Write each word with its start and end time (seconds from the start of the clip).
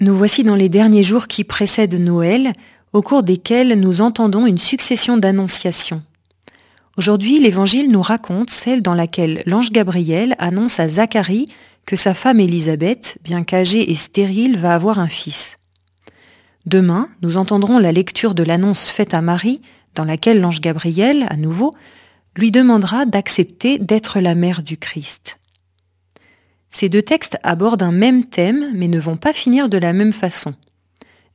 Nous 0.00 0.16
voici 0.16 0.42
dans 0.42 0.56
les 0.56 0.70
derniers 0.70 1.02
jours 1.02 1.26
qui 1.26 1.44
précèdent 1.44 2.00
Noël, 2.00 2.54
au 2.92 3.02
cours 3.02 3.22
desquels 3.22 3.78
nous 3.78 4.00
entendons 4.00 4.46
une 4.46 4.58
succession 4.58 5.18
d'annonciations. 5.18 6.02
Aujourd'hui, 6.96 7.38
l'Évangile 7.40 7.90
nous 7.90 8.02
raconte 8.02 8.50
celle 8.50 8.82
dans 8.82 8.94
laquelle 8.94 9.42
l'ange 9.46 9.70
Gabriel 9.70 10.34
annonce 10.38 10.80
à 10.80 10.88
Zacharie 10.88 11.48
que 11.86 11.96
sa 11.96 12.14
femme 12.14 12.40
Élisabeth, 12.40 13.18
bien 13.22 13.44
qu'âgée 13.44 13.90
et 13.90 13.94
stérile, 13.94 14.56
va 14.56 14.74
avoir 14.74 14.98
un 14.98 15.08
fils. 15.08 15.58
Demain, 16.64 17.08
nous 17.20 17.36
entendrons 17.36 17.78
la 17.78 17.92
lecture 17.92 18.34
de 18.34 18.42
l'annonce 18.42 18.88
faite 18.88 19.14
à 19.14 19.20
Marie, 19.20 19.60
dans 19.94 20.04
laquelle 20.04 20.40
l'ange 20.40 20.60
Gabriel, 20.60 21.26
à 21.28 21.36
nouveau, 21.36 21.74
lui 22.36 22.50
demandera 22.50 23.04
d'accepter 23.04 23.78
d'être 23.78 24.20
la 24.20 24.34
mère 24.34 24.62
du 24.62 24.78
Christ. 24.78 25.38
Ces 26.72 26.88
deux 26.88 27.02
textes 27.02 27.36
abordent 27.42 27.82
un 27.82 27.92
même 27.92 28.24
thème, 28.24 28.72
mais 28.74 28.88
ne 28.88 28.98
vont 28.98 29.18
pas 29.18 29.34
finir 29.34 29.68
de 29.68 29.78
la 29.78 29.92
même 29.92 30.12
façon. 30.12 30.54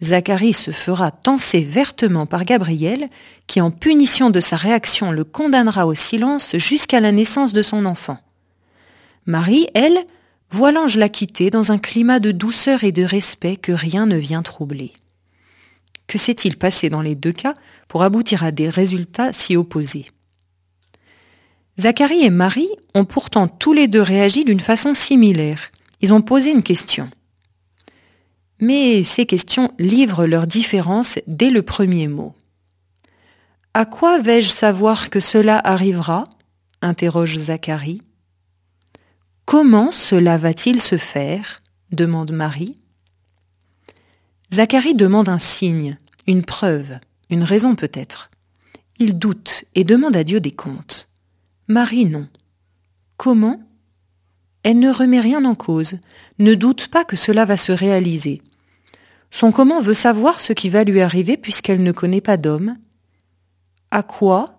Zacharie 0.00 0.52
se 0.52 0.70
fera 0.70 1.10
tenser 1.10 1.60
vertement 1.60 2.24
par 2.24 2.44
Gabriel, 2.44 3.08
qui 3.46 3.60
en 3.60 3.70
punition 3.70 4.30
de 4.30 4.40
sa 4.40 4.56
réaction 4.56 5.10
le 5.10 5.24
condamnera 5.24 5.86
au 5.86 5.94
silence 5.94 6.56
jusqu'à 6.56 7.00
la 7.00 7.12
naissance 7.12 7.52
de 7.52 7.62
son 7.62 7.84
enfant. 7.84 8.18
Marie, 9.26 9.66
elle, 9.74 9.98
voit 10.50 10.72
l'ange 10.72 10.96
la 10.96 11.08
quitter 11.08 11.50
dans 11.50 11.72
un 11.72 11.78
climat 11.78 12.20
de 12.20 12.30
douceur 12.30 12.84
et 12.84 12.92
de 12.92 13.02
respect 13.02 13.56
que 13.56 13.72
rien 13.72 14.06
ne 14.06 14.16
vient 14.16 14.42
troubler. 14.42 14.92
Que 16.06 16.18
s'est-il 16.18 16.56
passé 16.56 16.90
dans 16.90 17.00
les 17.00 17.16
deux 17.16 17.32
cas 17.32 17.54
pour 17.88 18.02
aboutir 18.02 18.44
à 18.44 18.52
des 18.52 18.68
résultats 18.68 19.32
si 19.32 19.56
opposés? 19.56 20.06
Zacharie 21.78 22.24
et 22.24 22.30
Marie 22.30 22.70
ont 22.94 23.04
pourtant 23.04 23.48
tous 23.48 23.72
les 23.72 23.88
deux 23.88 24.02
réagi 24.02 24.44
d'une 24.44 24.60
façon 24.60 24.94
similaire. 24.94 25.70
Ils 26.00 26.12
ont 26.12 26.22
posé 26.22 26.50
une 26.50 26.62
question. 26.62 27.10
Mais 28.60 29.02
ces 29.02 29.26
questions 29.26 29.72
livrent 29.78 30.26
leurs 30.26 30.46
différences 30.46 31.18
dès 31.26 31.50
le 31.50 31.62
premier 31.62 32.06
mot. 32.06 32.34
À 33.74 33.86
quoi 33.86 34.20
vais-je 34.20 34.48
savoir 34.48 35.10
que 35.10 35.18
cela 35.18 35.58
arrivera? 35.58 36.24
interroge 36.80 37.36
Zacharie. 37.36 38.02
Comment 39.44 39.90
cela 39.90 40.38
va-t-il 40.38 40.80
se 40.80 40.96
faire? 40.96 41.60
demande 41.90 42.30
Marie. 42.30 42.78
Zacharie 44.52 44.94
demande 44.94 45.28
un 45.28 45.38
signe, 45.38 45.98
une 46.28 46.44
preuve, 46.44 46.98
une 47.30 47.42
raison 47.42 47.74
peut-être. 47.74 48.30
Il 48.98 49.18
doute 49.18 49.64
et 49.74 49.82
demande 49.82 50.16
à 50.16 50.22
Dieu 50.22 50.38
des 50.38 50.52
comptes. 50.52 51.08
Marie 51.68 52.06
non. 52.06 52.28
Comment? 53.16 53.60
Elle 54.62 54.78
ne 54.78 54.90
remet 54.90 55.20
rien 55.20 55.44
en 55.44 55.54
cause, 55.54 55.94
ne 56.38 56.54
doute 56.54 56.88
pas 56.88 57.04
que 57.04 57.16
cela 57.16 57.44
va 57.44 57.56
se 57.56 57.72
réaliser. 57.72 58.42
Son 59.30 59.52
comment 59.52 59.80
veut 59.80 59.94
savoir 59.94 60.40
ce 60.40 60.52
qui 60.52 60.68
va 60.68 60.84
lui 60.84 61.00
arriver 61.00 61.36
puisqu'elle 61.36 61.82
ne 61.82 61.92
connaît 61.92 62.20
pas 62.20 62.36
d'homme. 62.36 62.76
À 63.90 64.02
quoi? 64.02 64.58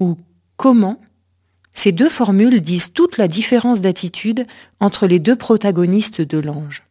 Ou 0.00 0.16
comment? 0.56 1.00
Ces 1.72 1.92
deux 1.92 2.08
formules 2.08 2.60
disent 2.60 2.92
toute 2.92 3.16
la 3.16 3.28
différence 3.28 3.80
d'attitude 3.80 4.46
entre 4.80 5.06
les 5.06 5.18
deux 5.18 5.36
protagonistes 5.36 6.20
de 6.20 6.38
l'ange. 6.38 6.84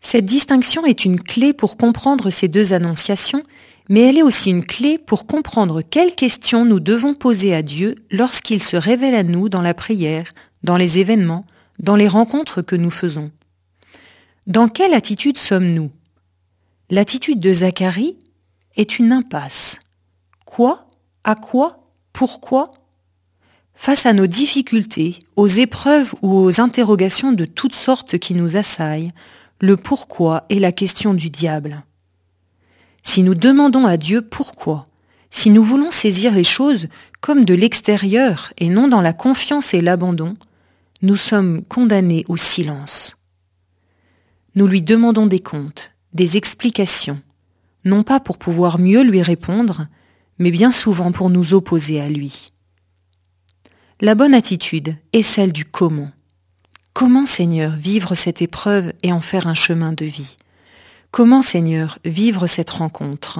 Cette 0.00 0.26
distinction 0.26 0.84
est 0.84 1.04
une 1.04 1.20
clé 1.20 1.52
pour 1.52 1.76
comprendre 1.76 2.30
ces 2.30 2.48
deux 2.48 2.72
annonciations 2.72 3.42
mais 3.88 4.00
elle 4.00 4.18
est 4.18 4.22
aussi 4.22 4.50
une 4.50 4.64
clé 4.64 4.98
pour 4.98 5.26
comprendre 5.26 5.82
quelles 5.82 6.14
questions 6.14 6.64
nous 6.64 6.80
devons 6.80 7.14
poser 7.14 7.54
à 7.54 7.62
Dieu 7.62 7.96
lorsqu'il 8.10 8.62
se 8.62 8.76
révèle 8.76 9.14
à 9.14 9.22
nous 9.22 9.48
dans 9.48 9.62
la 9.62 9.74
prière, 9.74 10.32
dans 10.62 10.76
les 10.76 10.98
événements, 10.98 11.44
dans 11.78 11.96
les 11.96 12.08
rencontres 12.08 12.62
que 12.62 12.76
nous 12.76 12.90
faisons. 12.90 13.30
Dans 14.46 14.68
quelle 14.68 14.94
attitude 14.94 15.38
sommes-nous? 15.38 15.90
L'attitude 16.90 17.40
de 17.40 17.52
Zacharie 17.52 18.16
est 18.76 18.98
une 18.98 19.12
impasse. 19.12 19.78
Quoi? 20.44 20.88
À 21.24 21.34
quoi? 21.34 21.84
Pourquoi? 22.12 22.72
Face 23.74 24.06
à 24.06 24.12
nos 24.12 24.26
difficultés, 24.26 25.18
aux 25.36 25.46
épreuves 25.46 26.14
ou 26.22 26.36
aux 26.36 26.60
interrogations 26.60 27.32
de 27.32 27.44
toutes 27.44 27.74
sortes 27.74 28.18
qui 28.18 28.34
nous 28.34 28.56
assaillent, 28.56 29.10
le 29.60 29.76
pourquoi 29.76 30.44
est 30.48 30.58
la 30.58 30.72
question 30.72 31.14
du 31.14 31.30
diable. 31.30 31.82
Si 33.04 33.22
nous 33.22 33.34
demandons 33.34 33.86
à 33.86 33.96
Dieu 33.96 34.22
pourquoi, 34.22 34.88
si 35.30 35.50
nous 35.50 35.62
voulons 35.62 35.90
saisir 35.90 36.34
les 36.34 36.42
choses 36.42 36.88
comme 37.20 37.44
de 37.44 37.54
l'extérieur 37.54 38.52
et 38.58 38.68
non 38.68 38.88
dans 38.88 39.00
la 39.00 39.12
confiance 39.12 39.74
et 39.74 39.80
l'abandon, 39.80 40.36
nous 41.02 41.16
sommes 41.16 41.62
condamnés 41.64 42.24
au 42.28 42.36
silence. 42.36 43.16
Nous 44.54 44.66
lui 44.66 44.82
demandons 44.82 45.26
des 45.26 45.40
comptes, 45.40 45.92
des 46.12 46.36
explications, 46.36 47.20
non 47.84 48.02
pas 48.02 48.20
pour 48.20 48.38
pouvoir 48.38 48.78
mieux 48.78 49.02
lui 49.02 49.22
répondre, 49.22 49.86
mais 50.38 50.50
bien 50.50 50.70
souvent 50.70 51.12
pour 51.12 51.30
nous 51.30 51.54
opposer 51.54 52.00
à 52.00 52.08
lui. 52.08 52.52
La 54.00 54.14
bonne 54.14 54.34
attitude 54.34 54.96
est 55.12 55.22
celle 55.22 55.52
du 55.52 55.64
comment. 55.64 56.10
Comment, 56.94 57.26
Seigneur, 57.26 57.72
vivre 57.72 58.14
cette 58.14 58.40
épreuve 58.42 58.92
et 59.02 59.12
en 59.12 59.20
faire 59.20 59.46
un 59.46 59.54
chemin 59.54 59.92
de 59.92 60.04
vie? 60.04 60.36
Comment, 61.16 61.42
Seigneur, 61.42 62.00
vivre 62.04 62.48
cette 62.48 62.70
rencontre? 62.70 63.38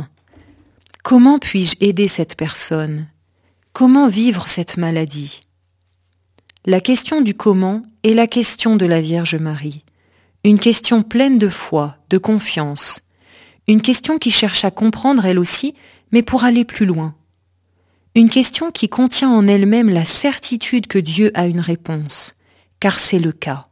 Comment 1.02 1.40
puis-je 1.40 1.74
aider 1.80 2.06
cette 2.06 2.36
personne? 2.36 3.08
Comment 3.72 4.06
vivre 4.06 4.46
cette 4.46 4.76
maladie? 4.76 5.40
La 6.66 6.80
question 6.80 7.20
du 7.20 7.34
comment 7.34 7.82
est 8.04 8.14
la 8.14 8.28
question 8.28 8.76
de 8.76 8.86
la 8.86 9.00
Vierge 9.00 9.34
Marie, 9.34 9.82
une 10.44 10.60
question 10.60 11.02
pleine 11.02 11.36
de 11.36 11.48
foi, 11.48 11.96
de 12.10 12.16
confiance, 12.16 13.00
une 13.66 13.82
question 13.82 14.18
qui 14.18 14.30
cherche 14.30 14.64
à 14.64 14.70
comprendre 14.70 15.24
elle 15.24 15.40
aussi, 15.40 15.74
mais 16.12 16.22
pour 16.22 16.44
aller 16.44 16.64
plus 16.64 16.86
loin. 16.86 17.16
Une 18.14 18.30
question 18.30 18.70
qui 18.70 18.88
contient 18.88 19.30
en 19.30 19.48
elle-même 19.48 19.90
la 19.90 20.04
certitude 20.04 20.86
que 20.86 21.00
Dieu 21.00 21.32
a 21.34 21.48
une 21.48 21.58
réponse, 21.58 22.36
car 22.78 23.00
c'est 23.00 23.18
le 23.18 23.32
cas. 23.32 23.66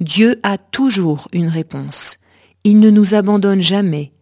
Dieu 0.00 0.40
a 0.42 0.56
toujours 0.56 1.28
une 1.34 1.48
réponse. 1.48 2.16
Il 2.64 2.78
ne 2.80 2.90
nous 2.90 3.14
abandonne 3.14 3.60
jamais. 3.60 4.12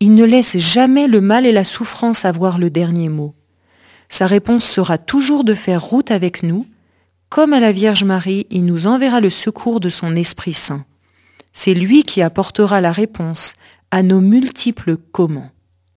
Il 0.00 0.14
ne 0.14 0.24
laisse 0.24 0.58
jamais 0.58 1.06
le 1.06 1.20
mal 1.20 1.46
et 1.46 1.52
la 1.52 1.64
souffrance 1.64 2.24
avoir 2.24 2.58
le 2.58 2.70
dernier 2.70 3.08
mot. 3.08 3.34
Sa 4.08 4.26
réponse 4.26 4.64
sera 4.64 4.98
toujours 4.98 5.44
de 5.44 5.54
faire 5.54 5.82
route 5.82 6.10
avec 6.10 6.42
nous. 6.42 6.66
Comme 7.28 7.52
à 7.52 7.60
la 7.60 7.72
Vierge 7.72 8.04
Marie, 8.04 8.46
il 8.50 8.64
nous 8.64 8.86
enverra 8.86 9.20
le 9.20 9.30
secours 9.30 9.80
de 9.80 9.88
son 9.88 10.16
Esprit 10.16 10.52
Saint. 10.52 10.84
C'est 11.52 11.74
lui 11.74 12.02
qui 12.02 12.20
apportera 12.20 12.80
la 12.80 12.92
réponse 12.92 13.54
à 13.90 14.02
nos 14.02 14.20
multiples 14.20 14.96
comment. 15.12 15.50